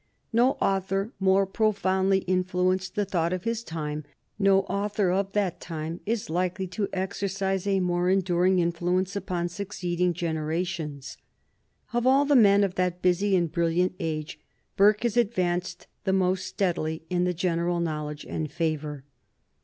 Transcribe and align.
No 0.33 0.53
author 0.53 1.11
more 1.19 1.45
profoundly 1.45 2.21
influenced 2.25 2.95
the 2.95 3.05
thought 3.05 3.31
of 3.33 3.43
his 3.43 3.63
time; 3.63 4.03
no 4.39 4.61
author 4.61 5.11
of 5.11 5.33
that 5.33 5.59
time 5.61 5.99
is 6.07 6.27
likely 6.27 6.65
to 6.69 6.89
exercise 6.91 7.67
a 7.67 7.79
more 7.79 8.09
enduring 8.09 8.57
influence 8.57 9.15
upon 9.15 9.47
succeeding 9.47 10.11
generations. 10.13 11.17
Of 11.93 12.07
all 12.07 12.25
the 12.25 12.35
men 12.35 12.63
of 12.63 12.73
that 12.81 13.03
busy 13.03 13.35
and 13.35 13.51
brilliant 13.51 13.93
age, 13.99 14.39
Burke 14.75 15.03
has 15.03 15.17
advanced 15.17 15.85
the 16.03 16.13
most 16.13 16.47
steadily 16.47 17.03
in 17.11 17.25
the 17.25 17.33
general 17.35 17.79
knowledge 17.79 18.25
and 18.25 18.51
favor. 18.51 19.03